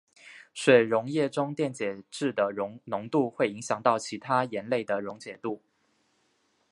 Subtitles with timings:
[0.51, 2.51] 水溶液中电解质的
[2.85, 5.61] 浓度会影响到其他盐类的溶解度。